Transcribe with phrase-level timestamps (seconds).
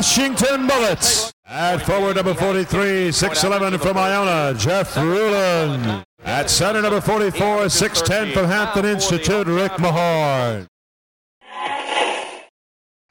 [0.00, 1.30] Washington Bullets.
[1.44, 6.06] At forward number 43, 6'11 from Iona, Jeff Ruland.
[6.24, 10.68] At center number 44, 6'10 from Hampton Institute, Rick Mahorn.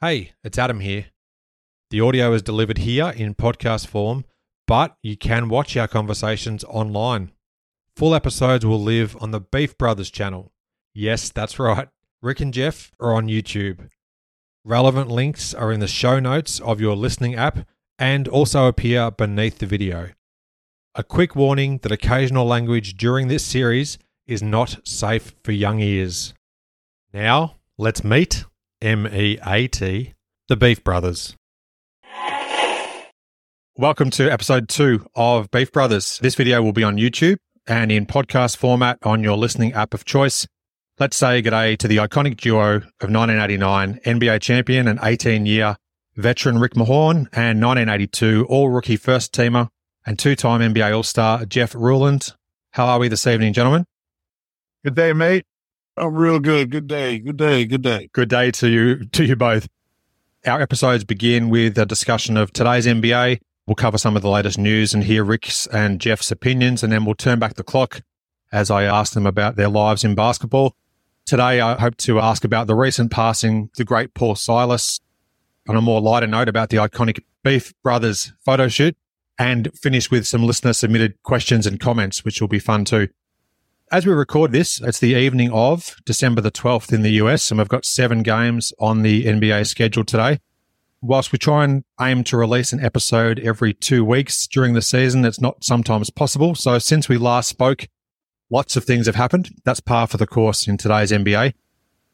[0.02, 1.06] Hey, it's Adam here.
[1.92, 4.26] The audio is delivered here in podcast form,
[4.66, 7.34] but you can watch our conversations online.
[7.98, 10.52] Full episodes will live on the Beef Brothers channel.
[10.96, 11.90] Yes, that's right.
[12.24, 13.90] Rick and Jeff are on YouTube.
[14.66, 17.60] Relevant links are in the show notes of your listening app
[17.98, 20.10] and also appear beneath the video.
[20.96, 23.98] A quick warning that occasional language during this series
[24.28, 26.34] is not safe for young ears.
[27.14, 28.44] Now, let's meet
[28.82, 30.14] M E A T,
[30.50, 31.38] the Beef Brothers.
[33.78, 36.20] Welcome to episode two of Beef Brothers.
[36.22, 40.04] This video will be on YouTube and in podcast format on your listening app of
[40.04, 40.48] choice.
[41.00, 45.78] Let's say good day to the iconic duo of 1989 NBA champion and 18 year
[46.18, 49.70] veteran Rick Mahorn and 1982 all rookie first teamer
[50.06, 52.34] and two time NBA All Star Jeff Ruland.
[52.72, 53.86] How are we this evening, gentlemen?
[54.84, 55.46] Good day, mate.
[55.96, 56.70] I'm real good.
[56.70, 57.20] Good day.
[57.20, 57.64] Good day.
[57.64, 58.10] Good day.
[58.12, 59.70] Good day to you, to you both.
[60.46, 63.40] Our episodes begin with a discussion of today's NBA.
[63.66, 67.06] We'll cover some of the latest news and hear Rick's and Jeff's opinions, and then
[67.06, 68.02] we'll turn back the clock
[68.52, 70.76] as I ask them about their lives in basketball.
[71.30, 75.00] Today, I hope to ask about the recent passing, the great Paul Silas,
[75.68, 78.98] on a more lighter note about the iconic Beef Brothers photo shoot,
[79.38, 83.10] and finish with some listener submitted questions and comments, which will be fun too.
[83.92, 87.60] As we record this, it's the evening of December the 12th in the US, and
[87.60, 90.40] we've got seven games on the NBA schedule today.
[91.00, 95.24] Whilst we try and aim to release an episode every two weeks during the season,
[95.26, 96.56] it's not sometimes possible.
[96.56, 97.86] So since we last spoke,
[98.52, 99.50] Lots of things have happened.
[99.64, 101.54] That's par for the course in today's NBA.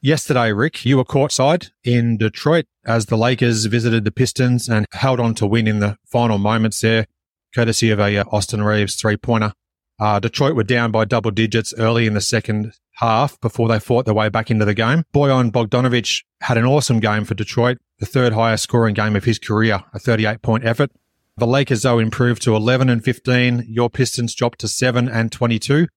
[0.02, 5.20] Yesterday, Rick, you were courtside in Detroit as the Lakers visited the Pistons and held
[5.20, 7.08] on to win in the final moments there,
[7.54, 9.54] courtesy of a uh, Austin Reaves three pointer.
[9.98, 14.06] Uh, Detroit were down by double digits early in the second half before they fought
[14.06, 15.06] their way back into the game.
[15.14, 19.40] Bojan Bogdanovic had an awesome game for Detroit, the third highest scoring game of his
[19.40, 20.92] career, a 38 point effort.
[21.38, 23.66] The Lakers, though, improved to 11 and 15.
[23.68, 25.88] Your Pistons dropped to 7 and 22.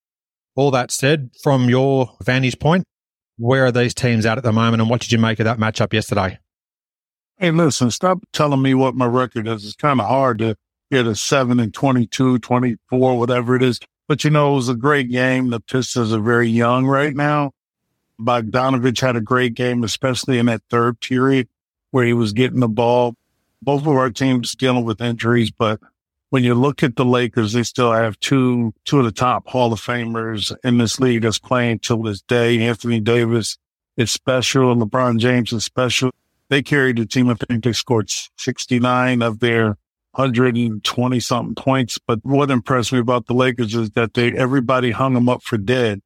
[0.59, 2.85] All that said, from your vantage point,
[3.37, 5.59] where are these teams at at the moment and what did you make of that
[5.59, 6.41] matchup yesterday?
[7.37, 9.65] Hey, listen, stop telling me what my record is.
[9.65, 10.57] It's kind of hard to
[10.91, 13.79] get a 7 and 22, 24, whatever it is.
[14.09, 15.51] But you know, it was a great game.
[15.51, 17.53] The Pistons are very young right now.
[18.21, 21.47] Bogdanovic had a great game, especially in that third period
[21.93, 23.15] where he was getting the ball.
[23.63, 25.79] Both of our teams dealing with injuries, but
[26.31, 29.73] when you look at the Lakers, they still have two two of the top Hall
[29.73, 32.61] of Famers in this league that's playing till this day.
[32.61, 33.57] Anthony Davis
[33.97, 36.11] is special, and LeBron James is special.
[36.51, 37.29] They carried the team.
[37.29, 39.77] I think they scored 69 of their
[40.13, 41.99] 120 something points.
[41.99, 45.59] But what impressed me about the Lakers is that they everybody hung them up for
[45.59, 46.01] dead.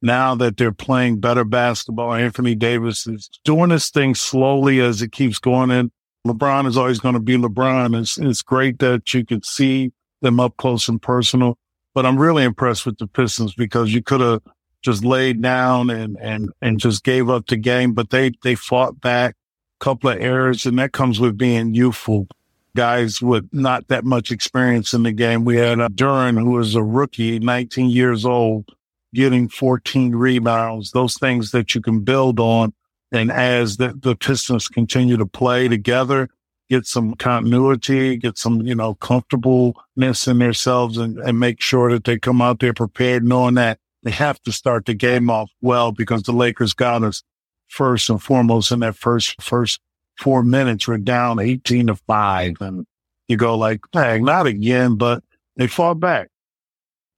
[0.00, 5.10] Now that they're playing better basketball, Anthony Davis is doing this thing slowly as it
[5.10, 5.90] keeps going in.
[6.28, 7.98] LeBron is always going to be LeBron.
[7.98, 11.56] It's, it's great that you could see them up close and personal,
[11.94, 14.42] but I'm really impressed with the Pistons because you could have
[14.82, 19.00] just laid down and, and, and just gave up the game, but they, they fought
[19.00, 19.34] back
[19.80, 22.28] a couple of errors and that comes with being youthful
[22.76, 25.44] guys with not that much experience in the game.
[25.44, 28.70] We had uh, Duren, who was a rookie, 19 years old,
[29.14, 32.72] getting 14 rebounds, those things that you can build on
[33.12, 36.28] and as the, the Pistons continue to play together,
[36.68, 42.04] get some continuity, get some, you know, comfortableness in themselves and, and make sure that
[42.04, 45.92] they come out there prepared, knowing that they have to start the game off well
[45.92, 47.22] because the Lakers got us
[47.68, 49.80] first and foremost in that first, first
[50.18, 50.86] four minutes.
[50.86, 52.86] We're down 18 to five and
[53.26, 55.22] you go like, dang, not again, but
[55.56, 56.28] they fought back.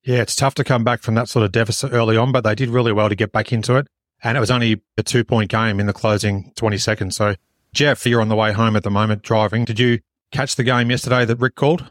[0.02, 2.54] Yeah, it's tough to come back from that sort of deficit early on, but they
[2.54, 3.86] did really well to get back into it.
[4.22, 7.16] And it was only a two point game in the closing 20 seconds.
[7.16, 7.34] So,
[7.72, 9.64] Jeff, you're on the way home at the moment driving.
[9.64, 10.00] Did you
[10.30, 11.90] catch the game yesterday that Rick called?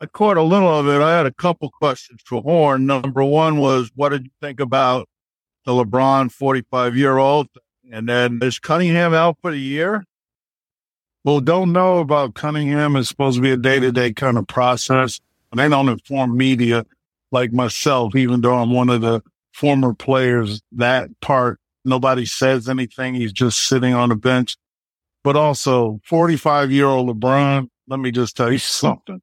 [0.00, 1.00] I caught a little of it.
[1.00, 2.84] I had a couple questions for Horn.
[2.84, 5.08] Number one was, what did you think about
[5.64, 7.48] the LeBron 45 year old?
[7.90, 10.04] And then is Cunningham out for the year?
[11.24, 12.94] Well, don't know about Cunningham.
[12.94, 15.20] It's supposed to be a day to day kind of process.
[15.54, 16.84] They don't inform media
[17.32, 19.22] like myself, even though I'm one of the
[19.56, 23.14] former players, that part, nobody says anything.
[23.14, 24.56] He's just sitting on the bench.
[25.24, 29.22] But also 45 year old LeBron, let me just tell you something.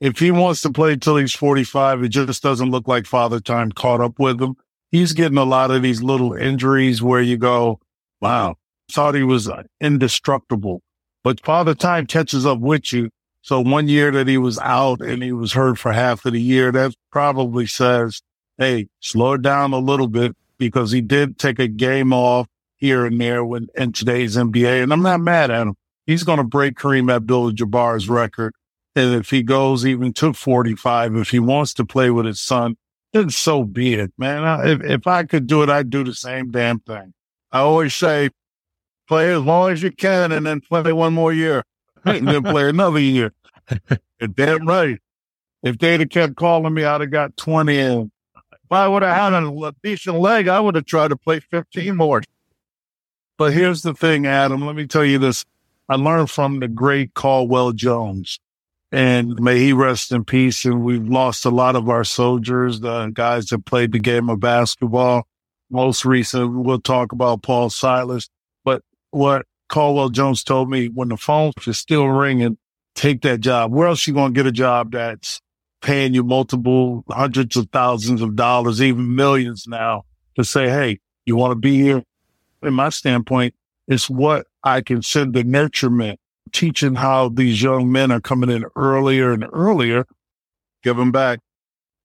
[0.00, 3.72] If he wants to play till he's 45, it just doesn't look like father time
[3.72, 4.54] caught up with him.
[4.92, 7.80] He's getting a lot of these little injuries where you go,
[8.20, 8.54] wow,
[8.92, 10.82] thought he was uh, indestructible.
[11.24, 13.10] But father time catches up with you.
[13.42, 16.40] So one year that he was out and he was hurt for half of the
[16.40, 18.22] year, that probably says,
[18.58, 23.06] Hey, slow it down a little bit because he did take a game off here
[23.06, 24.82] and there when in today's NBA.
[24.82, 25.76] And I'm not mad at him.
[26.06, 28.54] He's going to break Kareem Abdul-Jabbar's record.
[28.96, 32.76] And if he goes even to 45, if he wants to play with his son,
[33.12, 34.42] then so be it, man.
[34.42, 37.14] I, if, if I could do it, I'd do the same damn thing.
[37.52, 38.30] I always say,
[39.06, 41.62] play as long as you can and then play one more year
[42.04, 43.32] and then play another year.
[44.20, 44.98] You're damn right.
[45.62, 48.10] If they'd have kept calling me, I'd have got 20 in.
[48.68, 51.96] If I would have had a decent leg, I would have tried to play 15
[51.96, 52.22] more.
[53.38, 54.66] But here's the thing, Adam.
[54.66, 55.46] Let me tell you this.
[55.88, 58.38] I learned from the great Caldwell Jones
[58.92, 60.66] and may he rest in peace.
[60.66, 64.38] And we've lost a lot of our soldiers, the guys that played the game of
[64.38, 65.26] basketball.
[65.70, 68.28] Most recent, we'll talk about Paul Silas.
[68.64, 68.82] But
[69.12, 72.58] what Caldwell Jones told me when the phone is still ringing,
[72.94, 73.72] take that job.
[73.72, 75.40] Where else you going to get a job that's
[75.80, 80.04] paying you multiple hundreds of thousands of dollars, even millions now
[80.36, 82.02] to say, Hey, you want to be here?
[82.62, 83.54] In my standpoint,
[83.86, 86.16] it's what I consider the nurturement,
[86.52, 90.04] teaching how these young men are coming in earlier and earlier,
[90.82, 91.40] give them back.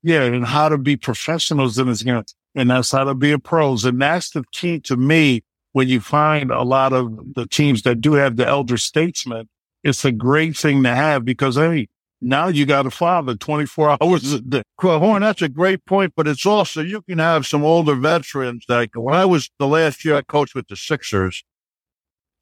[0.04, 0.24] Yeah.
[0.24, 2.24] And how to be professionals in this game.
[2.56, 3.86] And that's how to be a pros.
[3.86, 8.02] And that's the key to me when you find a lot of the teams that
[8.02, 9.50] do have the elder statesmen.
[9.84, 11.90] It's a great thing to have because, hey,
[12.24, 14.64] now you got a father 24 hours a day.
[14.80, 18.66] Horn, that's a great point, but it's also, you can have some older veterans.
[18.68, 21.44] Like when I was the last year I coached with the Sixers,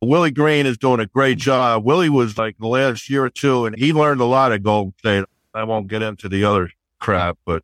[0.01, 1.83] Willie Green is doing a great job.
[1.83, 4.93] Willie was like the last year or two and he learned a lot at Golden
[4.97, 5.25] State.
[5.53, 7.63] I won't get into the other crap, but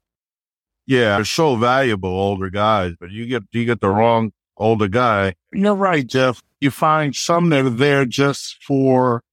[0.86, 5.36] yeah, they're so valuable, older guys, but you get, you get the wrong older guy.
[5.54, 6.42] You're right, Jeff.
[6.60, 9.24] You find some that are there just for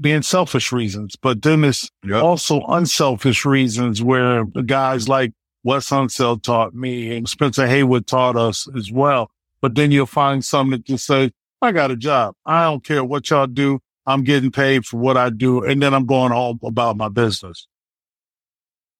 [0.00, 2.22] being selfish reasons, but then there's Yep.
[2.22, 5.32] also unselfish reasons where the guys like
[5.62, 9.30] Wes Unseld taught me and Spencer Haywood taught us as well.
[9.60, 12.34] But then you'll find some that just say, I got a job.
[12.46, 13.80] I don't care what y'all do.
[14.06, 15.62] I'm getting paid for what I do.
[15.62, 17.66] And then I'm going home about my business.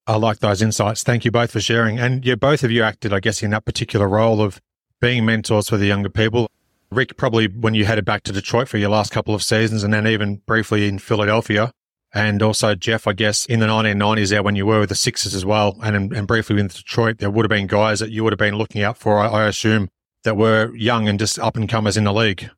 [0.07, 1.03] I like those insights.
[1.03, 1.99] Thank you both for sharing.
[1.99, 4.61] And yeah, both of you acted, I guess, in that particular role of
[5.01, 6.49] being mentors for the younger people.
[6.93, 9.95] Rick, probably when you headed back to Detroit for your last couple of seasons and
[9.95, 11.73] then even briefly in Philadelphia.
[12.13, 15.33] And also Jeff, I guess in the 1990s there when you were with the Sixers
[15.33, 18.33] as well and, and briefly in Detroit, there would have been guys that you would
[18.33, 19.89] have been looking out for, I, I assume,
[20.25, 22.51] that were young and just up and comers in the league.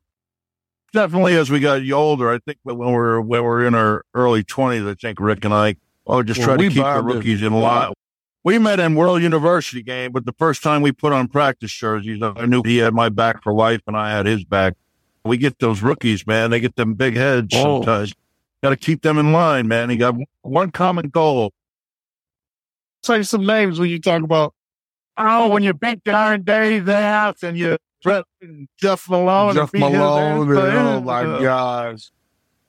[0.93, 4.03] Definitely as we got older, I think when we were, when we were in our
[4.15, 5.75] early twenties, I think Rick and I,
[6.07, 7.93] oh, just Well, try to keep the rookies in line.
[8.45, 12.21] We met in World University game, but the first time we put on practice jerseys,
[12.21, 14.73] I knew he had my back for life and I had his back.
[15.23, 16.51] We get those rookies, man.
[16.51, 17.77] They get them big heads Oh.
[17.81, 18.13] sometimes.
[18.61, 19.89] Got to keep them in line, man.
[19.89, 21.53] He got one common goal.
[23.03, 24.53] Say some names when you talk about,
[25.17, 28.25] oh, when you beat Darren Daye's ass and you Brett
[28.77, 29.49] Jeff Malone.
[29.51, 32.11] and Jeff beat his Malone, and, oh my Uh, gosh.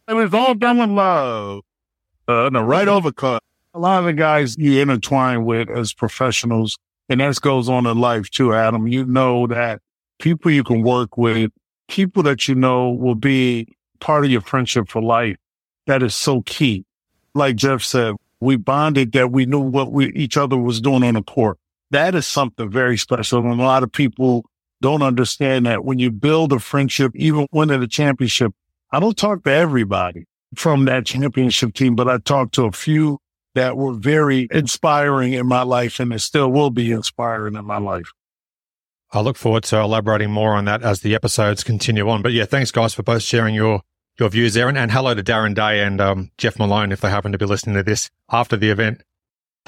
[0.06, 1.62] It was all done with love.
[2.28, 3.40] Uh, no, right overcut.
[3.74, 6.78] A lot of the guys you intertwine with as professionals,
[7.08, 8.86] and that goes on in life too, Adam.
[8.86, 9.80] You know that
[10.20, 11.50] people you can work with,
[11.88, 13.66] people that you know will be
[13.98, 15.36] part of your friendship for life.
[15.86, 16.84] That is so key.
[17.34, 21.14] Like Jeff said, we bonded that we knew what we each other was doing on
[21.14, 21.58] the court.
[21.90, 23.40] That is something very special.
[23.40, 24.44] And a lot of people
[24.81, 28.52] don't understand that when you build a friendship, even winning a championship,
[28.93, 33.19] I don't talk to everybody from that championship team, but I talk to a few
[33.55, 37.79] that were very inspiring in my life and it still will be inspiring in my
[37.79, 38.13] life.
[39.13, 42.20] I look forward to elaborating more on that as the episodes continue on.
[42.20, 43.82] But yeah, thanks guys for both sharing your
[44.19, 44.69] your views there.
[44.69, 47.77] And, hello to Darren Daye and um, Jeff Malone if they happen to be listening
[47.77, 49.03] to this after the event.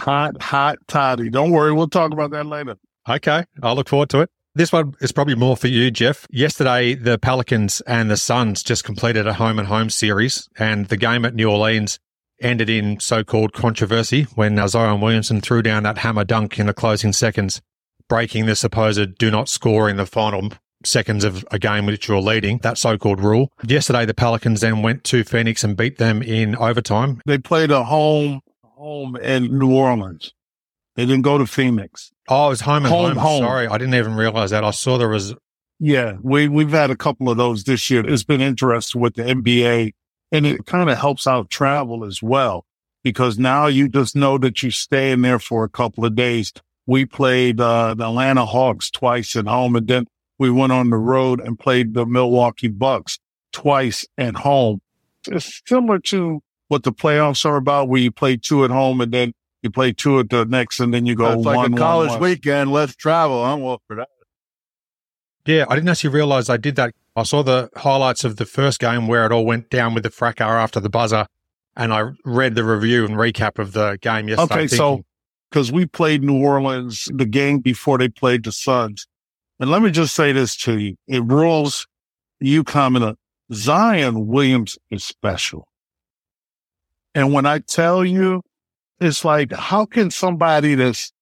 [0.00, 1.30] Hot, hot toddy.
[1.30, 1.72] Don't worry.
[1.72, 2.76] We'll talk about that later.
[3.08, 4.30] Okay, I'll look forward to it.
[4.54, 6.26] This one is probably more for you, Jeff.
[6.30, 10.96] Yesterday, the Pelicans and the Suns just completed a home and home series, and the
[10.96, 11.98] game at New Orleans
[12.40, 16.74] ended in so-called controversy when uh, Zion Williamson threw down that hammer dunk in the
[16.74, 17.60] closing seconds,
[18.08, 20.50] breaking the supposed do not score in the final
[20.84, 23.50] seconds of a game which you're leading, that so-called rule.
[23.66, 27.20] Yesterday, the Pelicans then went to Phoenix and beat them in overtime.
[27.26, 30.32] They played a home, home in New Orleans.
[30.94, 32.10] They didn't go to Phoenix.
[32.28, 33.16] Oh, it was home and Home, home.
[33.18, 33.42] home.
[33.42, 34.64] Sorry, I didn't even realize that.
[34.64, 35.34] I saw there was
[35.78, 38.06] Yeah, we, we've had a couple of those this year.
[38.06, 39.92] It's been interesting with the NBA
[40.32, 42.64] and it kind of helps out travel as well
[43.02, 46.52] because now you just know that you're staying there for a couple of days.
[46.86, 50.06] We played uh, the Atlanta Hawks twice at home and then
[50.38, 53.18] we went on the road and played the Milwaukee Bucks
[53.52, 54.80] twice at home.
[55.28, 59.12] it's similar to what the playoffs are about, where you play two at home and
[59.12, 62.10] then you play two at the next, and then you go It's one, a college
[62.10, 62.20] one.
[62.20, 62.70] weekend.
[62.70, 63.42] Let's travel.
[63.42, 64.08] I'm all for that.
[65.46, 66.92] Yeah, I didn't actually realize I did that.
[67.16, 70.10] I saw the highlights of the first game where it all went down with the
[70.10, 71.26] fracas after the buzzer,
[71.74, 74.54] and I read the review and recap of the game yesterday.
[74.54, 75.02] Okay, so
[75.50, 79.06] because we played New Orleans the game before they played the Suns.
[79.58, 80.96] And let me just say this to you.
[81.08, 81.86] It rules
[82.40, 83.18] you comment
[83.52, 85.68] Zion Williams is special.
[87.14, 88.42] And when I tell you,
[89.00, 91.12] it's like, how can somebody that's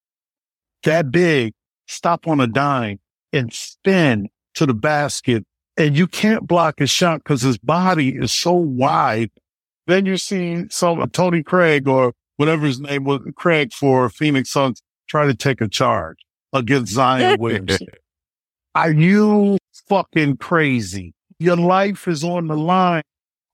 [0.83, 1.53] that big
[1.87, 2.99] stop on a dime
[3.33, 5.45] and spin to the basket
[5.77, 9.31] and you can't block his shot because his body is so wide.
[9.87, 14.51] Then you see some uh, Tony Craig or whatever his name was, Craig for Phoenix
[14.51, 16.19] Suns, try to take a charge
[16.53, 17.87] against Zion Williamson.
[18.75, 21.15] Are you fucking crazy?
[21.39, 23.03] Your life is on the line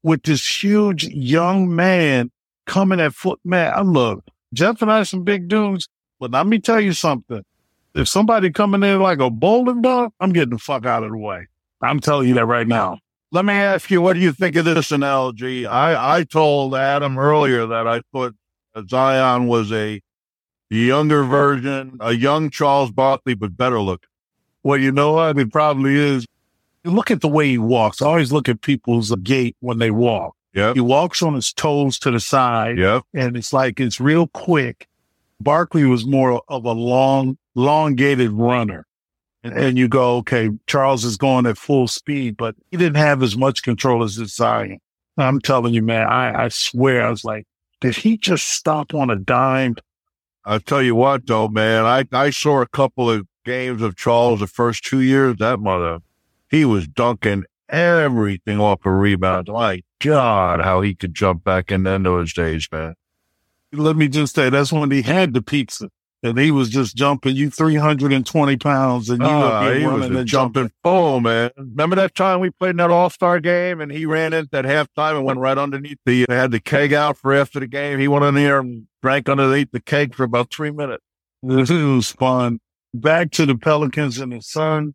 [0.02, 2.30] with this huge young man
[2.66, 3.40] coming at foot.
[3.44, 4.24] Man, I look,
[4.54, 7.42] Jeff and I are some big dudes, but let me tell you something.
[7.94, 11.18] If somebody coming in like a bowling ball, I'm getting the fuck out of the
[11.18, 11.48] way.
[11.82, 12.98] I'm telling you that right now.
[13.32, 15.64] Let me ask you, what do you think of this analogy?
[15.64, 18.34] I, I told Adam earlier that I thought
[18.88, 20.00] Zion was a
[20.68, 24.08] younger version, a young Charles Barkley, but better looking.
[24.62, 25.38] Well, you know what?
[25.38, 26.26] It probably is.
[26.84, 28.02] You look at the way he walks.
[28.02, 30.34] I always look at people's gait when they walk.
[30.54, 30.74] Yep.
[30.74, 32.78] He walks on his toes to the side.
[32.78, 33.04] Yep.
[33.14, 34.88] and it's like it's real quick.
[35.40, 38.86] Barkley was more of a long, elongated runner.
[39.42, 43.36] And, you go, okay, Charles is going at full speed, but he didn't have as
[43.36, 44.80] much control as this Zion.
[45.16, 47.46] I'm telling you, man, I, I swear, I was like,
[47.80, 49.76] did he just stop on a dime?
[50.44, 54.40] I'll tell you what, though, man, I, I saw a couple of games of Charles
[54.40, 55.36] the first two years.
[55.38, 56.00] That mother,
[56.50, 59.48] he was dunking everything off a rebound.
[59.48, 62.94] My God, how he could jump back in then those days, man.
[63.72, 65.88] Let me just say, that's when he had the pizza.
[66.22, 70.00] And he was just jumping you 320 pounds and you up oh, he here was
[70.02, 70.64] running and jumping.
[70.64, 71.50] jumping fool, man.
[71.56, 74.66] Remember that time we played in that All Star game and he ran in at
[74.66, 76.26] halftime and went right underneath the.
[76.28, 77.98] Had the keg out for after the game.
[77.98, 81.02] He went in there and drank underneath the keg for about three minutes.
[81.42, 82.60] This was fun.
[82.92, 84.94] Back to the Pelicans and the Sun.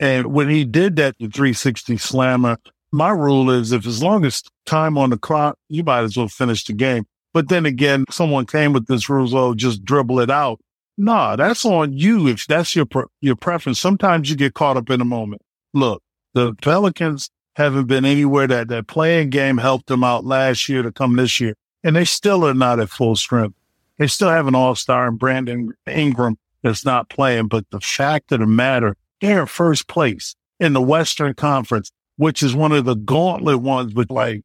[0.00, 2.58] And when he did that, the 360 slammer,
[2.92, 6.28] my rule is if as long as time on the clock, you might as well
[6.28, 7.06] finish the game.
[7.36, 10.58] But then again, someone came with this rule, oh, just dribble it out.
[10.96, 13.78] Nah, that's on you if that's your pre- your preference.
[13.78, 15.42] Sometimes you get caught up in the moment.
[15.74, 16.02] Look,
[16.32, 20.90] the Pelicans haven't been anywhere that that playing game helped them out last year to
[20.90, 21.52] come this year,
[21.84, 23.54] and they still are not at full strength.
[23.98, 27.48] They still have an all star in Brandon Ingram that's not playing.
[27.48, 32.42] But the fact of the matter, they're in first place in the Western Conference, which
[32.42, 33.92] is one of the gauntlet ones.
[33.92, 34.42] But like,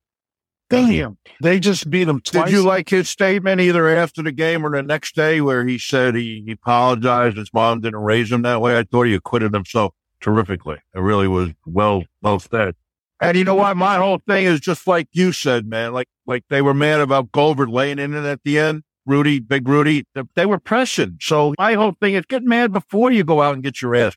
[0.72, 2.46] damn, they just beat him twice.
[2.46, 5.78] Did you like his statement either after the game or the next day where he
[5.78, 7.38] said he, he apologized?
[7.38, 8.78] His mom didn't raise him that way.
[8.78, 10.78] I thought he acquitted himself terrifically.
[10.96, 12.76] It really was well, well said.
[13.20, 13.78] And you know what?
[13.78, 15.94] My whole thing is just like you said, man.
[15.94, 18.84] Like, like they were mad about Goldberg laying in it at the end.
[19.06, 21.18] Rudy, big Rudy, they were pressing.
[21.22, 24.16] So my whole thing is get mad before you go out and get your ass.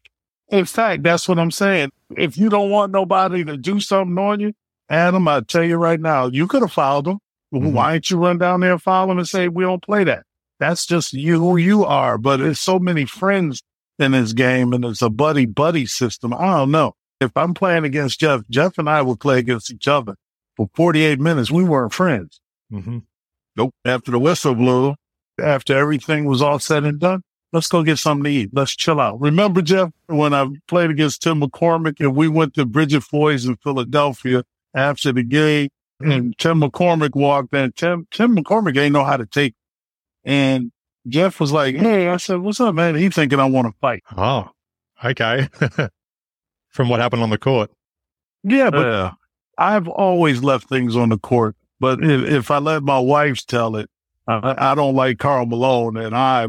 [0.49, 1.90] In fact, that's what I'm saying.
[2.16, 4.52] If you don't want nobody to do something on you,
[4.88, 7.19] Adam, I tell you right now, you could have fouled them.
[7.55, 7.73] Mhm.
[7.73, 10.25] Why don't you run down there and foul them and say, we don't play that?
[10.61, 12.19] That's just you who you are.
[12.19, 13.62] But there's so many friends
[13.99, 16.33] in this game and it's a buddy buddy system.
[16.35, 16.95] I don't know.
[17.21, 20.17] If I'm playing against Jeff, Jeff and I will play against each other
[20.57, 21.50] for 48 minutes.
[21.50, 22.41] We weren't friends.
[22.71, 22.99] hmm
[23.57, 23.73] Nope.
[23.85, 24.97] After the whistle blew,
[25.41, 27.23] After everything was all said and done,
[27.53, 28.50] let's go get something to eat.
[28.53, 29.21] Let's chill out.
[29.21, 33.57] Remember, Jeff, when I played against Tim McCormick and we went to Bridget Floyd's in
[33.57, 34.43] Philadelphia
[34.75, 35.69] after the game
[36.00, 37.73] and Tim McCormick walked in.
[37.73, 39.54] Tim, Tim McCormick ain't know how to take.
[40.25, 40.73] And
[41.09, 42.95] Jeff was like, Hey, I said, what's up, man?
[42.95, 44.02] He thinking I want to fight.
[44.16, 44.50] Oh,
[45.04, 45.49] okay.
[46.69, 47.71] From what happened on the court.
[48.43, 49.12] Yeah, but yeah.
[49.57, 51.57] I've always left things on the court.
[51.78, 53.88] But if, if I let my wife tell it,
[54.26, 56.49] I, I don't like Karl Malone and I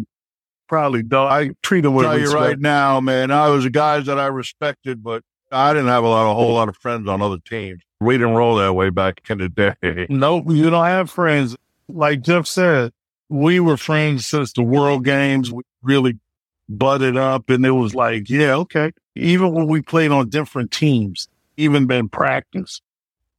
[0.67, 1.27] probably don't.
[1.27, 2.41] I treat him with tell you respect.
[2.41, 6.07] right now, man, I was the guys that I respected, but I didn't have a
[6.07, 7.81] lot, a whole lot of friends on other teams.
[7.99, 10.07] We didn't roll that way back in the day.
[10.09, 11.55] Nope, you don't have friends.
[11.87, 12.91] Like Jeff said,
[13.29, 15.51] we were friends since the World Games.
[15.51, 16.19] We really
[16.67, 18.91] butted up, and it was like, yeah, okay.
[19.15, 22.81] Even when we played on different teams, even in practice,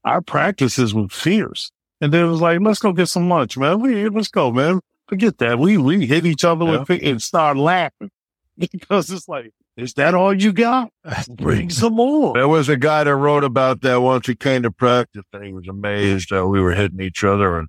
[0.04, 1.70] our practices were fierce.
[2.00, 3.80] And then it was like, let's go get some lunch, man.
[3.80, 4.80] We let's go, man.
[5.08, 5.58] Forget that.
[5.58, 8.10] We we hit each other with and start laughing
[8.58, 10.90] because it's like Is that all you got?
[11.28, 12.32] Bring some more.
[12.32, 15.52] There was a guy that wrote about that once he came to practice and he
[15.52, 17.68] was amazed that we were hitting each other and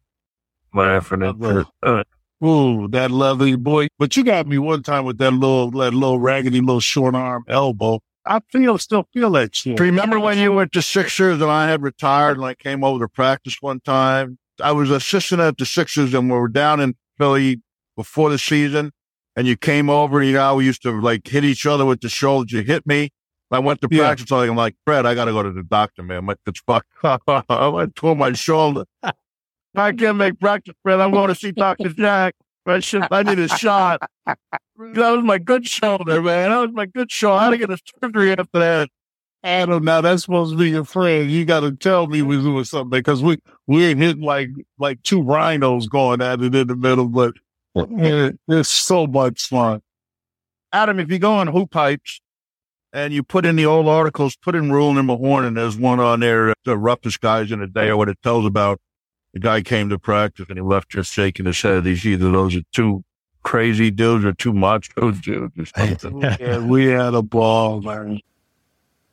[0.73, 1.67] laughing at it.
[1.83, 2.03] Uh,
[2.45, 3.87] Ooh, that lovely boy.
[3.99, 7.43] But you got me one time with that little, that little raggedy little short arm
[7.49, 7.99] elbow.
[8.25, 9.79] I feel, still feel that shit.
[9.79, 13.09] Remember when you went to Sixers and I had retired and I came over to
[13.09, 14.37] practice one time?
[14.61, 17.61] I was assistant at the Sixers and we were down in Philly
[17.97, 18.91] before the season
[19.37, 22.01] and you came over and you know, we used to like hit each other with
[22.01, 22.51] the shoulders.
[22.51, 23.11] You hit me.
[23.51, 23.99] I went to Yeah.
[24.07, 24.29] practice.
[24.31, 26.25] I'm like, Fred, I got to go to the doctor, man.
[26.25, 26.89] My, it's fucked.
[27.03, 28.83] I tore my shoulder.
[29.75, 30.99] I can't make practice, Fred.
[30.99, 31.89] I'm going to see Dr.
[31.89, 32.35] Jack.
[32.65, 34.01] I, should, I need a shot.
[34.79, 36.51] That was my good shoulder, man.
[36.51, 37.39] That was my good shoulder.
[37.39, 38.89] I had to get a surgery after that.
[39.43, 41.31] Adam, now that's supposed to be your friend.
[41.31, 45.01] You got to tell me we're doing something because we, we ain't hitting like, like
[45.01, 47.33] two rhinos going at it in the middle, but
[47.89, 49.81] it- it's so much fun.
[50.73, 52.21] Adam, if you go on Hoop Pipes
[52.93, 55.99] and you put in the old articles, put in rule number one, and there's one
[55.99, 58.79] on there, uh, the roughest guys in the day, or what it tells about
[59.33, 61.85] the guy came to practice and he left just shaking his head.
[61.85, 63.03] He's either those are two
[63.43, 66.21] crazy dudes or two macho dudes or something.
[66.39, 68.19] Yeah, we had a ball, man.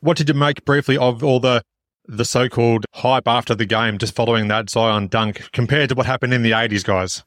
[0.00, 1.62] What did you make briefly of all the
[2.06, 6.35] the so-called hype after the game, just following that Zion dunk, compared to what happened
[6.35, 7.25] in the '80s, guys?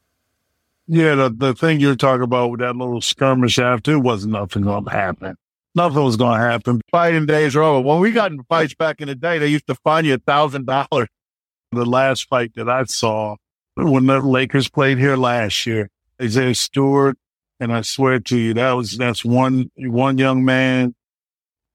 [0.90, 4.62] Yeah, the, the thing you're talking about with that little skirmish after, it wasn't nothing
[4.62, 5.36] going to happen.
[5.74, 6.80] Nothing was going to happen.
[6.90, 7.86] Fighting days are over.
[7.86, 10.18] When we got in fights back in the day, they used to fine you a
[10.18, 11.08] thousand dollars.
[11.72, 13.36] The last fight that I saw
[13.76, 15.90] when the Lakers played here last year,
[16.20, 17.18] Isaiah Stewart,
[17.60, 20.94] and I swear to you, that was, that's one, one young man.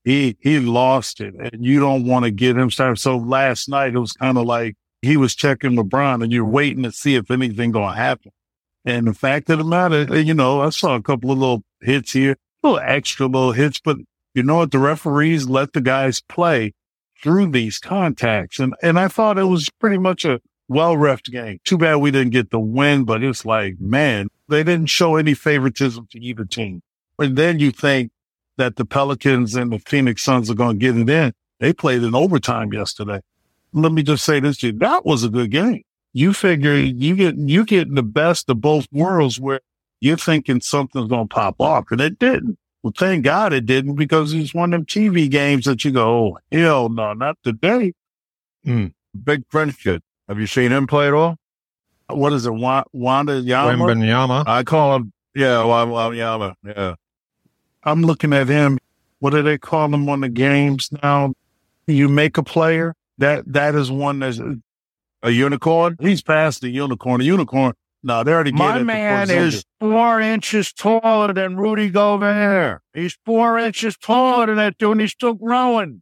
[0.03, 3.00] He, he lost it and you don't want to get him started.
[3.00, 6.84] So last night it was kind of like he was checking LeBron and you're waiting
[6.84, 8.32] to see if anything going to happen.
[8.85, 11.63] And the fact of the matter, eh, you know, I saw a couple of little
[11.81, 13.97] hits here, little extra little hits, but
[14.33, 14.71] you know what?
[14.71, 16.73] The referees let the guys play
[17.21, 18.59] through these contacts.
[18.59, 21.59] And, and I thought it was pretty much a well refed game.
[21.63, 25.33] Too bad we didn't get the win, but it's like, man, they didn't show any
[25.33, 26.81] favoritism to either team.
[27.19, 28.11] And then you think
[28.57, 31.33] that the Pelicans and the Phoenix Suns are going to get it in.
[31.59, 33.22] They played in overtime yesterday.
[33.72, 34.74] Let me just say this to you.
[34.74, 35.83] That was a good game.
[36.13, 39.61] You figure you get, you getting the best of both worlds where
[39.99, 42.57] you're thinking something's going to pop off and it didn't.
[42.83, 46.09] Well, thank God it didn't because it's one of them TV games that you go,
[46.09, 47.93] oh, hell no, not today.
[48.65, 48.87] Hmm.
[49.23, 50.01] Big French kid.
[50.27, 51.37] Have you seen him play at all?
[52.09, 52.53] What is it?
[52.53, 53.83] Wa- Wanda Yama?
[53.83, 54.43] Wembanyama.
[54.45, 55.63] I call him, yeah,
[56.11, 56.95] yeah, yeah.
[57.83, 58.79] I'm looking at him.
[59.19, 61.33] What do they call him on the games now?
[61.87, 62.93] You make a player.
[63.19, 64.39] That that is one that's
[65.24, 65.96] A unicorn?
[66.01, 67.20] he's past the unicorn.
[67.20, 67.74] The unicorn.
[68.03, 72.81] No, they already get My it to man is four inches taller than Rudy Gobert.
[72.94, 76.01] He's four inches taller than that dude, and he's still growing.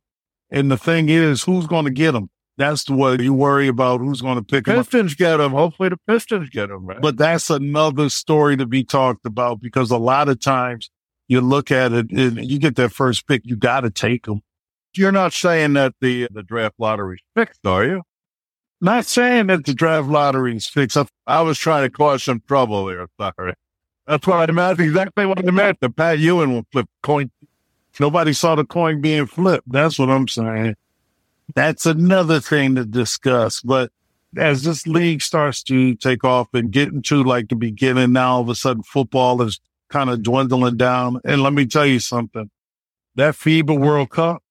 [0.50, 2.30] And the thing is, who's going to get him?
[2.58, 4.02] That's the what you worry about.
[4.02, 4.86] Who's going to pick him up?
[4.86, 5.52] Pistons get him.
[5.52, 7.00] Hopefully, the Pistons get him, man.
[7.02, 10.90] But that's another story to be talked about because a lot of times
[11.28, 14.42] you look at it and you get that first pick, you got to take him.
[14.96, 18.02] you're not saying that the the draft lottery's fixed, are you?
[18.84, 21.08] Not saying that the draft lottery is fixed up.
[21.28, 23.08] I was trying to cause some trouble there.
[23.20, 23.54] Sorry.
[24.08, 24.80] That's what I meant.
[24.80, 25.80] Exactly what I meant.
[25.80, 27.30] The Pat Ewing will flip coin.
[28.00, 29.72] Nobody saw the coin being flipped.
[29.72, 30.76] That's what I'm saying.
[31.54, 33.62] That's another thing to discuss.
[33.62, 33.92] But
[34.36, 38.42] as this league starts to take off and get into like the beginning, now all
[38.42, 41.22] of a sudden football is kind of dwindling down.
[41.24, 42.50] And let me tell you something.
[43.16, 44.42] That FIFA World Cup,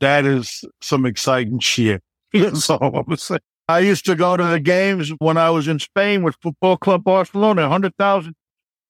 [0.00, 2.02] that is some exciting shit.
[2.32, 3.38] That's all I'm say.
[3.68, 7.04] I used to go to the games when I was in Spain with Football Club
[7.04, 7.62] Barcelona.
[7.62, 8.34] 100,000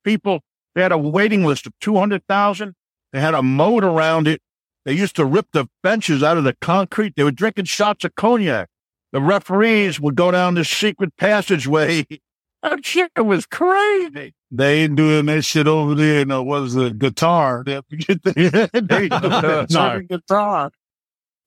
[0.04, 0.40] people.
[0.74, 2.74] They had a waiting list of 200,000.
[3.12, 4.40] They had a moat around it.
[4.84, 7.14] They used to rip the benches out of the concrete.
[7.16, 8.68] They were drinking shots of cognac.
[9.12, 12.06] The referees would go down this secret passageway.
[12.62, 14.34] That shit was crazy.
[14.50, 16.26] They ain't doing that shit over there.
[16.26, 16.98] No, what is it?
[16.98, 17.64] Qatar.
[17.64, 20.00] They have to get the, they that No.
[20.02, 20.70] Qatar.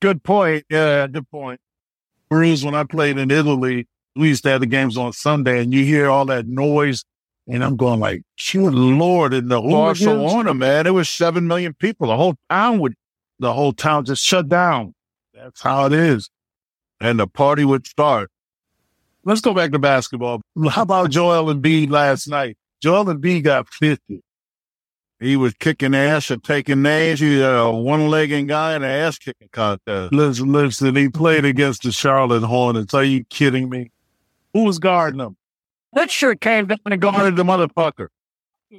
[0.02, 0.66] Good point.
[0.72, 1.60] Yeah, good point.
[2.30, 5.74] Whereas when I played in Italy, we used to have the games on Sunday and
[5.74, 7.04] you hear all that noise
[7.48, 12.08] and I'm going like, good Lord, in the Barcelona, man, it was 7 million people.
[12.08, 12.96] The whole town would,
[13.40, 14.96] the whole town just shut down.
[15.34, 16.30] That's how it is.
[17.02, 18.32] and the party would start.
[19.26, 20.42] Let's go back to basketball.
[20.70, 22.58] How about Joel Embiid last night?
[22.82, 24.22] Joel Embiid got 50.
[25.24, 27.22] He was kicking ass and taking names.
[27.22, 30.12] He was a one-legged guy in an ass-kicking contest.
[30.12, 32.94] Listen, listen, he played against the Charlotte Hornets.
[32.94, 33.92] Are you kidding me?
[34.54, 35.38] Who was guarding him?
[35.94, 38.08] That sure came down and guarded the motherfucker.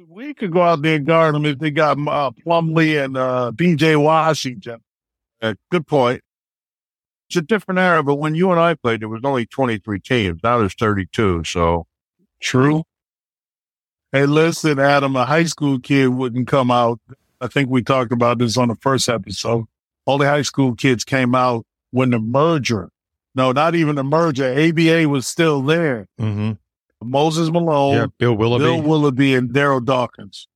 [0.07, 3.51] We could go out there and guard them if they got uh, Plumlee and uh,
[3.55, 4.81] PJ Washington.
[5.41, 6.21] Uh, good point.
[7.29, 10.41] It's a different era, but when you and I played, there was only 23 teams.
[10.43, 11.43] Now there's 32.
[11.45, 11.87] So
[12.39, 12.83] true.
[14.15, 17.01] Hey, listen, Adam, a high school kid wouldn't come out.
[17.41, 19.65] I think we talked about this on the first episode.
[20.05, 22.91] All the high school kids came out when the merger.
[23.35, 24.53] No, not even the merger.
[24.53, 26.07] ABA was still there.
[26.17, 26.53] Mm-hmm.
[27.05, 30.47] Moses Malone, yeah, Bill Willoughby, Bill Willoughby, and Darryl Dawkins.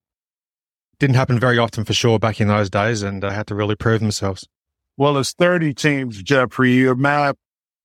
[0.97, 3.75] Didn't happen very often for sure back in those days, and uh, had to really
[3.75, 4.47] prove themselves.
[4.95, 6.71] Well, it's 30 teams, Jeffrey.
[6.71, 7.35] You're mad.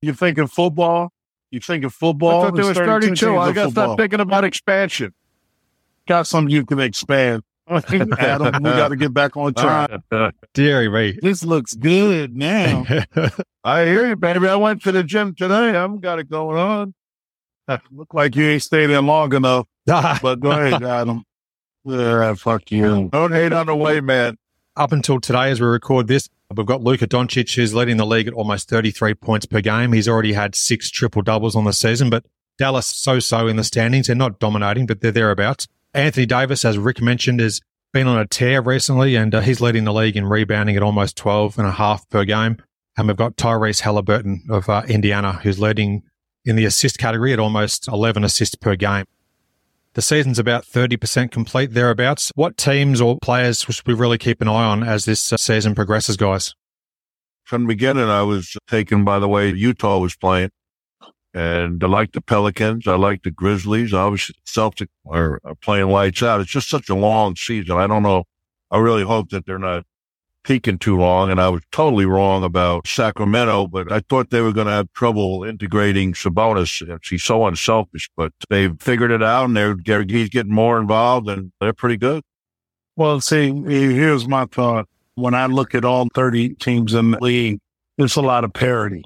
[0.00, 1.12] You're thinking football?
[1.50, 2.42] You thinking football?
[2.42, 3.36] I thought there was 32.
[3.36, 5.12] I got to stop thinking about expansion.
[6.06, 7.42] Got something you can expand.
[7.68, 9.90] Adam, we got to get back on track.
[10.52, 11.18] Deary me.
[11.22, 12.84] This looks good now.
[13.64, 14.48] I hear you, baby.
[14.48, 15.74] I went to the gym today.
[15.74, 16.94] I've got it going on.
[17.90, 19.66] Look like you ain't stayed in long enough.
[19.86, 21.24] but go ahead, Adam.
[21.86, 23.08] Yeah, fuck you.
[23.10, 24.36] Don't hate on the way, man.
[24.76, 28.26] Up until today, as we record this, we've got Luka Doncic, who's leading the league
[28.28, 29.92] at almost 33 points per game.
[29.92, 32.26] He's already had six triple doubles on the season, but
[32.58, 34.08] Dallas so so in the standings.
[34.08, 35.66] They're not dominating, but they're thereabouts.
[35.94, 37.60] Anthony Davis, as Rick mentioned, has
[37.92, 41.16] been on a tear recently, and uh, he's leading the league in rebounding at almost
[41.16, 42.58] 12 and a half per game.
[42.96, 46.02] And we've got Tyrese Halliburton of uh, Indiana, who's leading
[46.44, 49.04] in the assist category at almost 11 assists per game.
[49.94, 52.32] The season's about 30% complete, thereabouts.
[52.34, 55.76] What teams or players should we really keep an eye on as this uh, season
[55.76, 56.54] progresses, guys?
[57.44, 60.50] From the beginning, I was taken by the way Utah was playing.
[61.34, 62.86] And I like the Pelicans.
[62.86, 63.92] I like the Grizzlies.
[63.92, 66.40] Obviously, Celtics are, are uh, playing lights out.
[66.40, 67.76] It's just such a long season.
[67.76, 68.24] I don't know.
[68.70, 69.84] I really hope that they're not
[70.44, 71.30] peaking too long.
[71.30, 74.92] And I was totally wrong about Sacramento, but I thought they were going to have
[74.92, 77.00] trouble integrating Sabonis.
[77.08, 81.50] He's so unselfish, but they've figured it out and they're, he's getting more involved and
[81.60, 82.22] they're pretty good.
[82.96, 84.86] Well, see, here's my thought.
[85.16, 87.58] When I look at all 30 teams in the league,
[87.98, 89.04] there's a lot of parity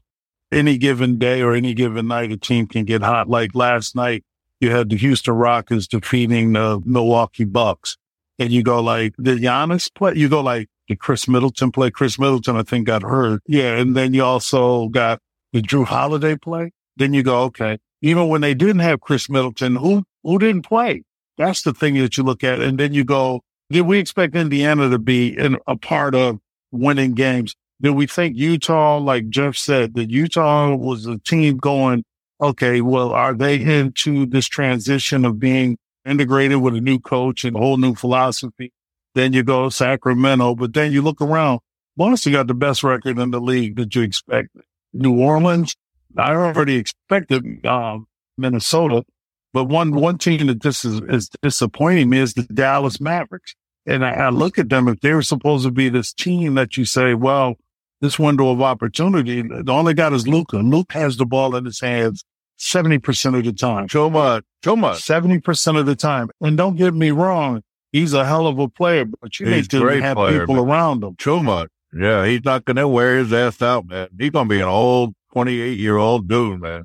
[0.51, 3.29] any given day or any given night, a team can get hot.
[3.29, 4.25] Like last night,
[4.61, 7.97] you had the Houston Rockets defeating the Milwaukee Bucks.
[8.39, 10.15] And you go like, did Giannis play?
[10.15, 11.91] You go like, did Khris Middleton play?
[11.91, 13.43] Khris Middleton, I think, got hurt.
[13.47, 13.77] Yeah.
[13.77, 15.21] And then you also got,
[15.53, 16.73] did Jrue Holiday play?
[16.97, 17.79] Then you go, okay.
[18.01, 21.03] Even when they didn't have Khris Middleton, who, who didn't play?
[21.37, 22.61] That's the thing that you look at.
[22.61, 26.39] And then you go, did we expect Indiana to be in a part of
[26.71, 27.55] winning games?
[27.81, 32.05] Do we think Utah, like Jeff said, that Utah was a team going,
[32.41, 37.57] okay, well, are they into this transition of being integrated with a new coach and
[37.57, 38.73] a whole new philosophy?
[39.15, 41.61] Then you go Sacramento, but then you look around.
[41.97, 44.51] Boston got the best record in the league that you expect.
[44.93, 45.77] New Orleans,
[46.17, 49.05] I already expected um, Minnesota,
[49.53, 53.55] but one one team that this is, is disappointing me is the Dallas Mavericks.
[53.87, 56.77] And I, I look at them if they were supposed to be this team that
[56.77, 57.57] you say, well,
[58.01, 59.45] this window of opportunity.
[59.69, 60.59] All they got is Luka.
[60.59, 62.25] Luke has the ball in his hands
[62.59, 63.89] 70% of the time.
[63.89, 64.93] Choma, Choma.
[64.93, 66.31] 70% of the time.
[66.41, 67.63] And don't get me wrong.
[67.93, 70.65] He's a hell of a player, but you he's need to have player, people man.
[70.65, 71.17] around him.
[71.19, 71.69] Choma.
[71.93, 72.27] Yeah.
[72.27, 74.09] He's not going to wear his ass out, man.
[74.19, 76.85] He's going to be an old 28 year old dude, man.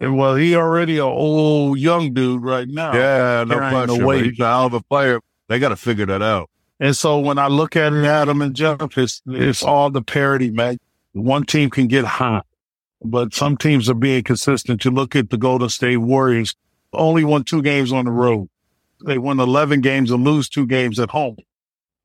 [0.00, 2.92] And well, he already a old young dude right now.
[2.94, 4.24] Yeah, no question.
[4.24, 5.20] He's a hell of a player.
[5.48, 6.50] They got to figure that out.
[6.80, 10.50] And so when I look at it, Adam and Jeff, it's, it's all the parity,
[10.50, 10.78] man.
[11.12, 12.46] One team can get hot,
[13.02, 14.84] but some teams are being consistent.
[14.84, 16.56] You look at the Golden State Warriors,
[16.92, 18.48] only won two games on the road.
[19.04, 21.36] They won 11 games and lose two games at home.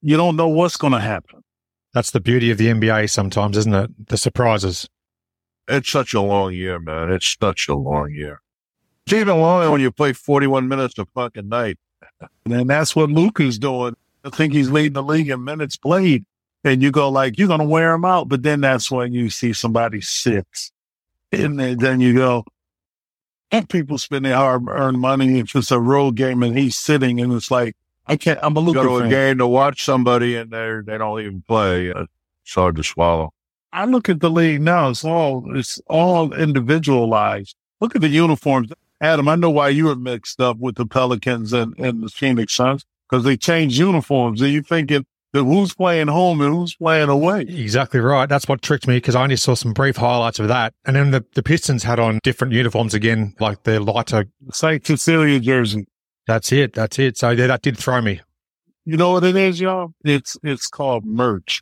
[0.01, 1.43] You don't know what's going to happen.
[1.93, 4.07] That's the beauty of the NBA sometimes, isn't it?
[4.07, 4.87] The surprises.
[5.67, 7.11] It's such a long year, man.
[7.11, 8.41] It's such a long year.
[9.05, 11.77] It's even longer when you play 41 minutes a fucking night.
[12.45, 13.95] And that's what Luka's doing.
[14.23, 16.25] I think he's leading the league in minutes played.
[16.63, 18.27] And you go like, you're going to wear him out.
[18.27, 20.71] But then that's when you see somebody six.
[21.31, 22.43] And then you go,
[23.51, 27.19] and people spend their hard earned money if it's a road game and he's sitting
[27.21, 27.75] and it's like,
[28.07, 30.97] I can't, I'm a little go to a game to watch somebody and they they
[30.97, 31.93] don't even play.
[31.93, 32.05] Uh,
[32.43, 33.31] it's hard to swallow.
[33.71, 34.89] I look at the league now.
[34.89, 37.55] It's all, it's all individualized.
[37.79, 38.71] Look at the uniforms.
[38.99, 42.53] Adam, I know why you were mixed up with the Pelicans and, and the Phoenix
[42.53, 44.41] Suns because they changed uniforms.
[44.41, 47.41] And you thinking that who's playing home and who's playing away?
[47.41, 48.27] Exactly right.
[48.27, 50.73] That's what tricked me because I only saw some brief highlights of that.
[50.85, 54.85] And then the, the Pistons had on different uniforms again, like their lighter St.
[54.85, 55.87] Cecilia jersey.
[56.27, 56.73] That's it.
[56.73, 57.17] That's it.
[57.17, 58.21] So yeah, that did throw me.
[58.85, 59.93] You know what it is, y'all?
[60.03, 61.61] It's it's called merch.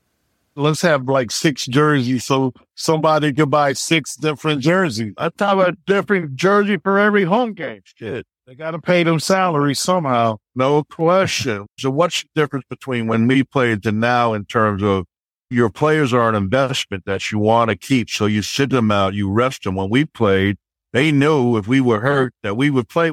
[0.55, 5.13] Let's have like six jerseys so somebody could buy six different jerseys.
[5.17, 7.81] I thought a different jersey for every home game.
[7.83, 8.25] Shit.
[8.47, 10.37] They got to pay them salaries somehow.
[10.55, 11.67] No question.
[11.77, 15.05] So what's the difference between when we played to now in terms of
[15.49, 18.09] your players are an investment that you want to keep.
[18.09, 19.75] So you sit them out, you rest them.
[19.75, 20.55] When we played,
[20.93, 23.11] they knew if we were hurt that we would play.